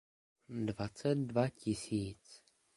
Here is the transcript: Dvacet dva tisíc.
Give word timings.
Dvacet 0.67 1.19
dva 1.29 1.45
tisíc. 1.59 2.25